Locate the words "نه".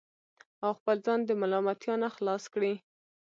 2.03-2.09